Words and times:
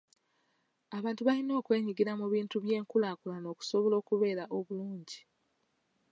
Abantu 0.97 1.21
balina 1.27 1.53
okwenyigira 1.59 2.11
mu 2.19 2.27
bintu 2.33 2.55
by'enkulaakulana 2.63 3.47
okusobola 3.53 3.95
okubeera 4.01 4.43
obulungi. 4.57 5.19